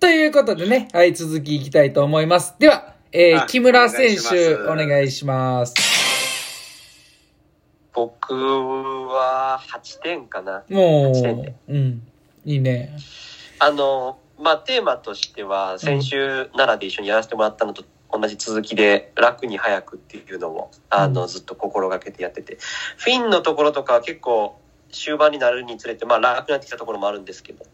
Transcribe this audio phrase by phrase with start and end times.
[0.00, 2.54] ということでね、はい、続きいきたいと思います。
[2.58, 5.74] では、えー、あ木村選手、おお願願いします。
[7.92, 10.64] 僕は8点かな。
[10.70, 12.02] も8点でう、うん、
[12.46, 12.96] いいね。
[13.58, 22.56] あの、まあ、テーマとしては、先週奈良で一緒にやらせてもらったのと同じ続きで、楽に早くっていうのを、あの、うんずっと心がけてやってて、
[22.96, 24.58] フィンのところとかは結構、
[24.92, 27.66] 終盤になるにつれて、まあ、楽になってきたところもあるんですけど、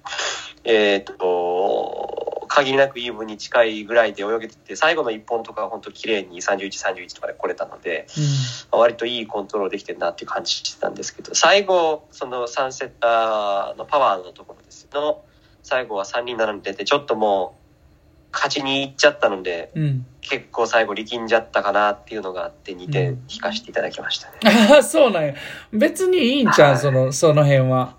[0.66, 8.06] えっ、と、限りなくイーブンに近いぐらいで泳げてて、最後の1本とかは本当綺麗に31、31とかで来れたので、
[8.72, 15.24] 割といいコントロールできてるなっていう感じしてたんですけど、最後、そのサンセッターのパワーのところですよの、
[15.62, 17.66] 最後は3人7に出て、ちょっともう、
[18.32, 19.82] 勝ちに行っちゃったので、うん。
[19.82, 20.06] うん。
[20.20, 24.38] 結構最後力んじゃったかなっていうのがあって、2点引かせていただきましたね。
[24.70, 25.34] ああ、そうなんや。
[25.72, 27.96] 別にいいんちゃう、はいその、その辺は。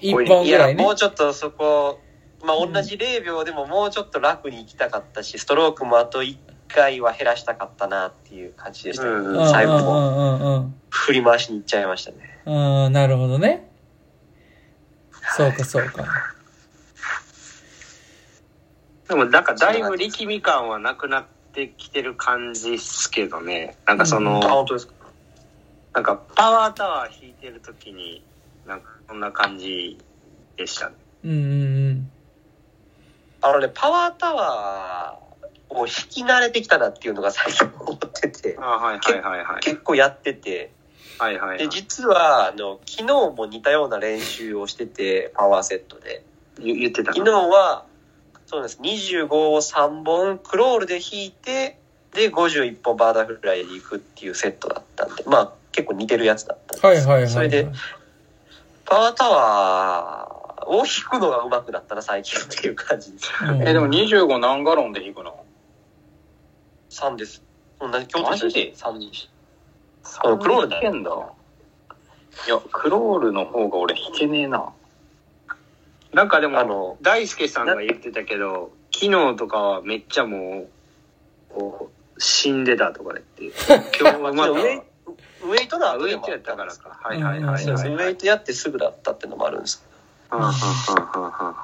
[0.00, 0.10] いい。
[0.10, 2.00] 一本いや、ぐらいねもうちょっとそこ、
[2.44, 6.36] まあ同じ0秒でももうちょっと楽に行きたかったし、ストロークもあと1
[6.68, 10.74] 回は減らしたかったなっていう感じでしたね、うんうん最後もうんうんうんうん。
[10.90, 12.40] 振り回しに行っちゃいましたね。
[12.46, 13.68] うん、なるほどね。
[15.36, 16.04] そうか、そうか。
[19.08, 23.76] でもなんかだいぶ力み感はなくなってきてる感じっすけどね。
[23.86, 24.94] なんかその、あ、本当ですか？
[25.94, 28.22] なんかパワータワー引いてる時に、
[28.66, 29.98] なんかそんな感じ
[30.56, 30.94] でしたね。
[31.24, 32.10] うんうん
[33.40, 39.60] あのね、パワータワーを引き慣れてきたなっていうのが最近思ってて、あはいはいはいはい。
[39.60, 40.72] 結構やってて、
[41.18, 41.68] はいはい、はで、い。
[41.68, 46.24] 実は、あの、昨日も似たような練習をしてて、パワーセットで。
[46.58, 47.84] 言言ってた昨日は、
[48.46, 51.78] そうです、25を3本クロールで引いて、
[52.14, 57.30] で、51本バーダーフライで行くっていうセットだったんで、まあ、結構似てるやつだったんですはいはいはいはい。
[57.30, 57.68] それで、
[58.84, 60.37] パワータワー
[60.68, 63.32] を引くのが上手くなったな、最近 っていう感じです。
[63.42, 65.44] うん、え、でも25何ガロンで引くの
[66.90, 67.42] ？3です。
[67.80, 69.06] 同じ京都マジで ?3 人。
[69.06, 69.38] うん
[70.38, 71.10] クロールだよ引けんだ。
[71.10, 74.72] いや、クロールの方が俺引けねえな。
[76.12, 80.66] なんかでも、あの、大輔さんが言ってたけど、昨日とかはめっちゃも
[81.50, 83.44] う、こう、死んでたとか言って。
[84.00, 86.78] 今日はまた、ウェイトのあウェイトやったからか。
[86.78, 87.00] か。
[87.02, 87.64] はいはいはいはい。
[87.64, 89.84] ェイトやってすぐだったっていうのもあるんです。
[89.84, 89.97] はん
[90.30, 91.56] はんはんはんはん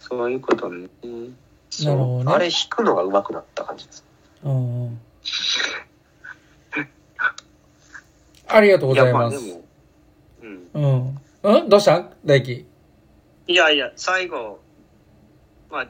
[0.00, 0.88] そういうことね。
[1.84, 2.32] なるほどね。
[2.32, 4.04] あれ引くのが上手くなった感じです。
[4.42, 5.00] うんうん。
[8.46, 9.60] ありがとうございます。
[10.42, 10.68] うん。
[10.72, 11.18] うん。
[11.42, 11.68] うん？
[11.68, 11.98] どうした？
[11.98, 12.64] ん大輝。
[13.48, 14.60] いやいや、最後、
[15.70, 15.88] まあ、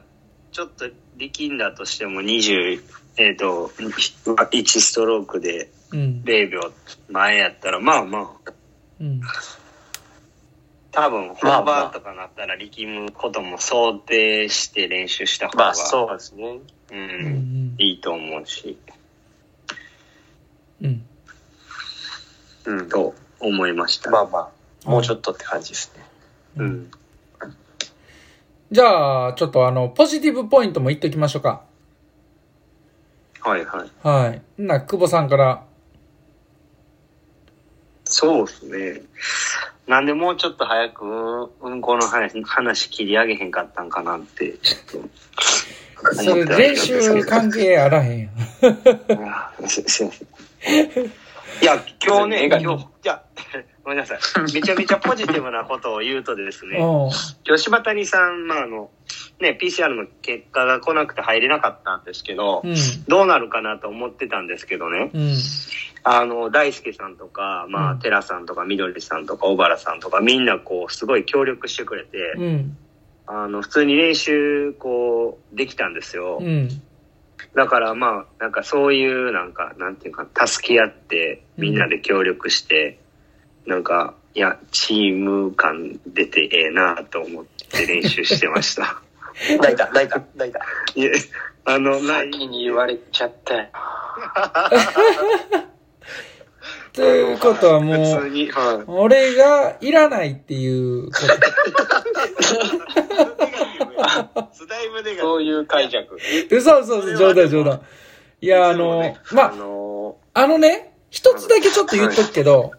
[0.51, 2.81] ちょっと力んだとしても20、
[3.17, 6.21] えっ、と、1ストロークでうん。
[6.25, 6.59] 0秒
[7.09, 8.51] 前やったら、まあまあ、
[8.99, 9.21] うん。
[10.91, 16.59] 多分、本番とかなったら力むことも想定して練習した方が、まあそうですね。
[16.91, 17.75] う、うんん。
[17.77, 18.77] いいと思うし、
[20.81, 21.05] うん。
[22.65, 22.89] うん。
[22.89, 24.09] と思いました。
[24.09, 24.51] まあま
[24.85, 26.03] あ、もうちょっとって感じですね。
[26.57, 26.63] う。
[26.63, 26.91] うんん。
[28.71, 31.63] じゃあ、ちょっとあの、ポジティブポイントも言っときましょうか。
[33.41, 33.91] はいはい。
[34.03, 34.41] はい。
[34.61, 35.63] な、久保さんから。
[38.05, 39.01] そうですね。
[39.89, 41.03] なんでもうちょっと早く、
[41.61, 46.13] うんこの話話切り上げへんかったんかなって、ちょっと。
[46.13, 48.29] それ、練習関係あらへんやん。
[48.29, 48.31] い
[49.17, 50.07] ません。
[50.07, 50.11] い
[51.65, 53.23] や、今日ね、今日、いや、
[53.83, 54.19] ごめんなさい。
[54.53, 56.83] めちゃめちゃポジティブなことを言うとですね、うん。
[57.43, 58.91] 今日柴谷さん、まああの、
[59.39, 62.75] ね、PCR の結果が来なくて入れなかったんですけど、うん。
[63.07, 65.33] どうなるかなと思ってたんですけどね、うん。
[66.03, 72.77] あの、大輔さんとか、まあ、うん寺さんとか、みどりさんとか、小原さんとか、みんなこう、すごい協力してくれて、うん。
[73.27, 76.39] あの、普通に練習、こう、できたんですよ。
[76.41, 76.69] うん。
[77.55, 82.99] だからまあ、なんかそういう、なんか、なんていうか、助け合って、みんなで協力して、
[83.65, 89.01] なんか、いや、チーム感出てええなと思って練習してました。
[89.61, 90.59] 泣いた、泣いた、泣いた。
[90.95, 91.11] いえ、
[91.65, 92.31] あの、ない。
[92.31, 93.65] 先に言われちゃったよ。
[96.93, 98.49] ということはもう、はい。
[98.87, 101.19] 俺がいらないっていうこと。
[105.19, 106.17] そういう解釈。
[106.49, 107.81] 嘘嘘嘘、冗談冗談。
[108.41, 112.71] いや、あの、まあのあ、あのね、一つだけちょっと言っとくけど、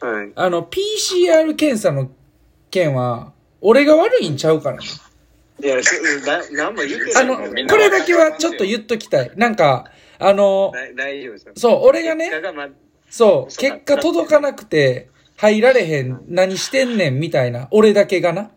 [0.00, 0.32] はい。
[0.34, 2.10] あの、PCR 検査の
[2.70, 4.84] 件は、俺が悪いんちゃうからね。
[5.62, 5.94] いや、そ
[6.56, 7.66] な、なんも言ってあの、ない。
[7.66, 9.32] これだけはちょっと言っときたい。
[9.36, 11.52] なんか、あの、だ大丈夫ですよ。
[11.56, 12.30] そう、俺がね
[13.10, 18.50] そう、結果届かなくて、入られへん、何してんねん、みたいな、俺だけがな。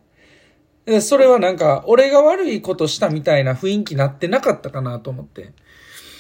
[0.88, 5.54] えそれはなんか、俺が悪いことしたみたいな雰囲気なってなかったかなと思って。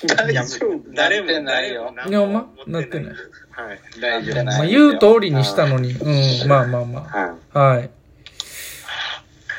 [0.07, 0.81] 大丈夫。
[0.94, 1.94] 誰もないよ。
[2.07, 3.13] いやまなってない。
[3.51, 3.80] はい。
[4.00, 4.44] 大丈夫。
[4.45, 5.94] まあ、言う通りにしたのに。
[5.94, 7.60] うん、まあまあまはあ。
[7.60, 7.86] はい。
[7.86, 7.89] い。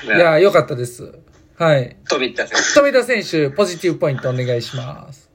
[0.05, 1.13] いや、よかったです。
[1.57, 1.97] はい。
[2.09, 2.75] 飛びった選手。
[2.75, 5.31] 富田選手、ポジティブポイントお願いします。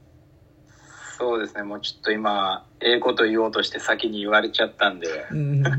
[1.16, 1.62] そうですね。
[1.62, 5.62] もうちょっと今、ええこと言おうとして先に言われちゃったんで、うん。
[5.64, 5.76] ちょっ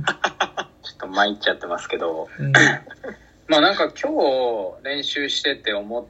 [0.99, 2.53] と参っちゃってますけど、うん
[3.47, 4.11] まあなんか今
[4.79, 6.05] 日練習してて思っ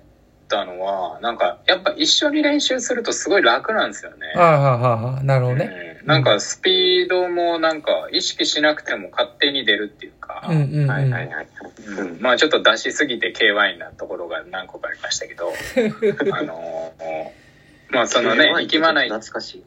[0.50, 4.34] たのは、なんかやっぱ一緒に練習するとすごい楽なんですよね。
[4.36, 5.84] ああはあ、なるほどね。
[5.84, 10.90] うんなんかスピードもなんか意識しなくても勝手に出るっていうか、うんうんうん。
[10.90, 11.48] はいはいはい。
[11.88, 12.18] うん。
[12.20, 15.52] まあちょっと出しすぎて KY なところが何個かありましたけど、
[16.34, 17.50] あのー
[17.92, 19.64] まあそのね、力まない、懐かしい。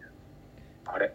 [0.86, 1.12] あれ？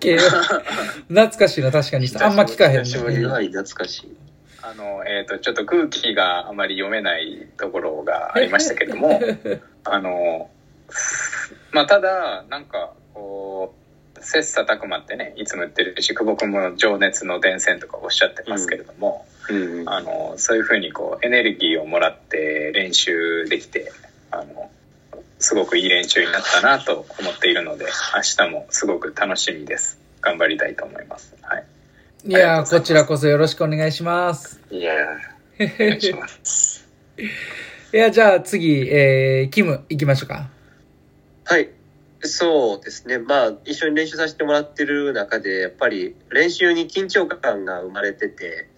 [0.00, 0.18] け
[1.08, 2.08] 懐かしいな、確かに。
[2.20, 2.84] あんま聞かへん。
[2.86, 4.16] しぶりはい、懐かしい。
[4.62, 9.20] あの、えっ、と、ちょっと空気があまり読めないところがありましたけども、
[9.84, 10.50] あの、
[11.72, 13.77] まあ、ただ、なんか、こう、
[14.20, 19.88] 切磋琢磨ってね、いつも言ってるし、久保君も情熱の伝染とかおっしゃってますけれども、うんうん。
[19.88, 23.92] あの、そういうふうにこう、エネルギーをもらって練習できて、
[24.30, 24.70] あの、
[25.38, 29.98] すごくいい練習になったなと思っているので、明日もすごく楽しみです。
[30.20, 31.34] 頑張りたいと思います。
[31.42, 31.64] はい。
[32.24, 34.60] いやー、こちらこそよろしくお願いします。
[34.70, 36.88] いやー、お願いします。
[37.92, 40.50] いや、じゃあ次、えー、キム、行きましょうか。
[41.44, 41.70] はい。
[42.20, 43.18] そうですね。
[43.18, 48.68] まあ、一緒に練習させてもらってる中で、やっぱり練習に緊張感が生まれてて、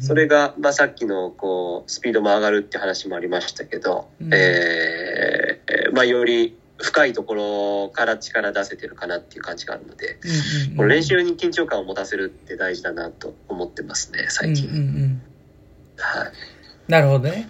[0.00, 10.18] それが、まあ、さっきの、こう、スピードも上がるって話もありましたけど、うんえーまあ、より深いところから力出せてるかなっていう感じがあるので、
[10.74, 14.68] うんうん練習に緊張感を持たせるって大事だなと思ってますね、最近。
[14.68, 15.22] うんうんうん
[15.96, 16.32] はい。
[16.90, 17.48] なるほどね。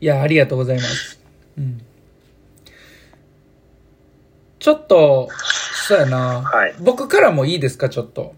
[0.00, 1.18] いや、ありがとうございます。
[1.58, 1.82] うん。
[4.60, 5.28] ちょっと、
[5.88, 6.42] そうやな。
[6.42, 6.74] はい。
[6.80, 8.34] 僕からもいいですか、ちょっと。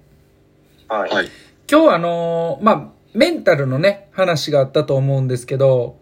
[0.88, 1.10] はい。
[1.10, 1.28] はい。
[1.70, 5.96] 今日あのーまあ、メンタルのね、話があったと思うんですけど、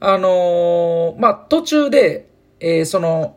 [0.00, 2.28] あのーまあ、途中で、
[2.60, 3.36] えーその、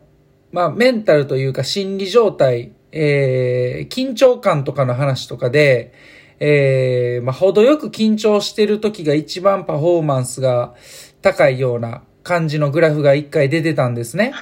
[0.52, 5.94] まあ、メンタルというか心理状態、えー緊張感とかの話とかで、
[6.40, 10.74] えーまあ、程よく緊張してる時が一番パフォーマンスが
[11.22, 14.34] 高いような感じのグラフが一回出てたんですね。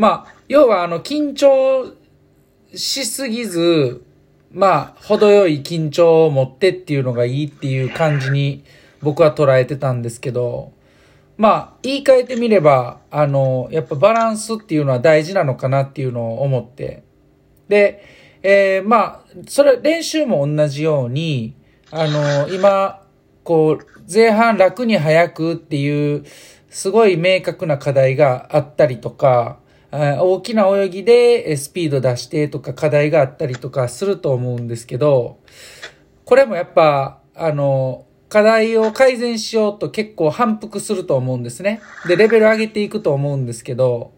[0.00, 1.92] まあ、要はあの、緊張
[2.74, 4.02] しすぎず、
[4.50, 8.64] まあ、程よい緊張を持ってっていうのがいいっていう感じに
[9.02, 10.72] 僕は捉えてたんですけど、
[11.36, 17.02] まあ、言い換えてみれば、あの、やっぱバランスっていうのは大事なのかなっていうのを思って。
[17.68, 18.02] で、
[18.42, 21.54] えーまあ、それ、練習も同じように、
[21.90, 23.02] あの、今、
[23.44, 26.24] こう、前半楽に早くっていう、
[26.70, 29.58] すごい明確な課題があったりとか、
[29.92, 35.40] 大きな泳ぎでえスピード出してとか課題があったりとかすると思うんですけど、
[36.24, 41.80] これもやっぱ、あの、課題を改善しようと結構反復すると思うんですね。
[42.06, 44.12] で、レベル上げていくと思うんですけど、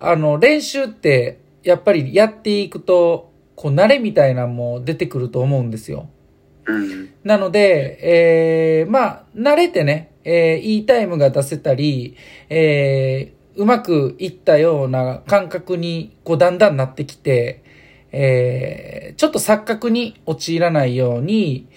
[0.00, 6.08] あの、練習って、やっぱりやっていくと、こう、慣れみたいなのも出てくると思うんですよ。
[6.64, 7.10] うん。
[7.24, 7.98] なので、
[8.80, 12.16] えー、まあ、慣れてね、えー、いいタイムが出せたり、
[12.48, 17.62] えー、うまくいったような感覚に、こう、だんだんなってきて、
[18.12, 21.68] えー、ちょっと錯覚に陥らないように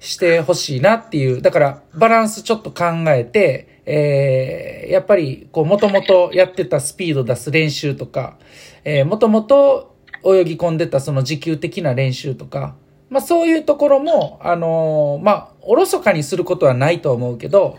[0.00, 8.36] してほしいなっていう、だから、バランスちょっと考えて、えー、やっぱり、こう、もともとやってたスピード出す練習とか、
[8.84, 12.74] えー、もともと泳ぎ込んでたその持久的な練習とか、
[13.10, 17.78] まあそういうところも、あのーまあ、おろそかにすることはないと思うけど、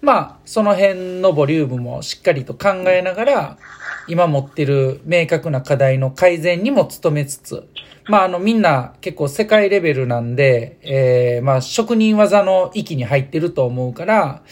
[0.00, 3.58] まあ、その辺のボリュームもしっかりと考えながら、
[4.06, 7.68] 今持ってる明確な課題の改善にも努めつつ、
[8.08, 14.42] まあ、あの、みんな結構世界レベルなんで、えー、まあ、職人技の域に入ってると思うから、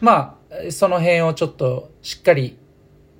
[0.00, 2.56] まあ、その辺をちょっとしっかり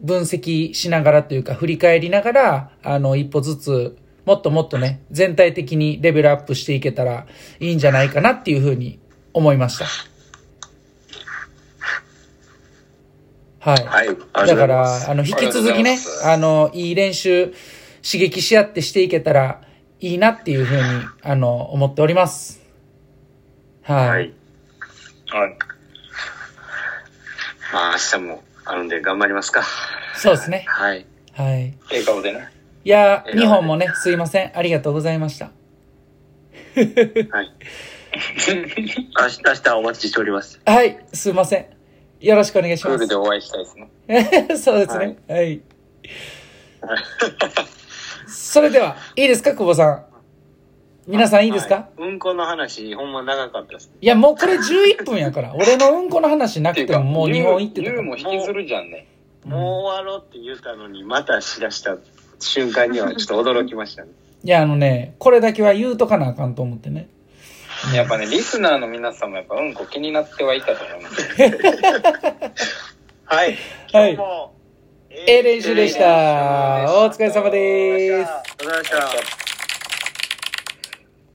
[0.00, 7.26] 分析しながらというか振り返りながら、あの、一歩ずつ、もっともっとね、全体的にレベルアップしていけたら
[7.60, 8.98] いいんじゃないかなっていうふうに
[9.34, 10.13] 思いました。
[13.64, 13.84] はい。
[13.86, 14.46] はい。
[14.46, 17.54] だから、あの、引き続きね、あの、いい練習、
[18.02, 19.62] 刺激し合ってしていけたら
[20.00, 20.82] いいなっていうふうに、
[21.22, 22.60] あの、思っております。
[23.82, 24.08] はい。
[24.08, 24.18] はい。
[24.18, 24.30] はい。
[27.72, 29.62] まあ、明日もあるんで頑張りますか。
[30.14, 30.66] そうですね。
[30.68, 31.06] はい。
[31.32, 31.74] はい。
[31.88, 32.50] 笑顔でね。
[32.84, 34.52] いやー、日本もね、すいません。
[34.54, 35.46] ありがとうございました。
[35.46, 35.52] は
[37.42, 37.52] い。
[38.46, 40.60] 明日、明日お待ちしております。
[40.66, 41.83] はい、すいません。
[42.20, 44.48] よろしくお願いしまプールでお会いしたいですね。
[44.56, 44.58] す。
[44.64, 45.16] そうですね。
[45.28, 45.60] はい。
[48.26, 50.04] それでは、いいですか、久保さん。
[51.06, 53.90] 皆さんいいですか、はいうんこの話、ほんま長かったです。
[54.00, 55.52] い、や、もうこれ11分やから。
[55.56, 59.06] 俺のうんこの話なくてももう日本行ってたかも引きずるじゃんね。
[59.44, 61.98] もう終わろうって言ったのに、またしだした
[62.40, 64.08] 瞬間にはちょっと驚きましたね。
[64.42, 67.08] いや、あのね、これだけは言うとかなあかんと思ってね。
[67.92, 71.22] やっぱね、リスナーの皆さんもやっぱうんこ気になってはいたと思います。
[73.26, 73.46] はい。
[73.46, 73.58] はい
[73.92, 74.54] 今日も、
[75.10, 76.04] ええ練習でした。
[76.04, 78.30] お疲れ様です。
[78.60, 78.90] お疲れ様でし
[79.38, 79.43] た。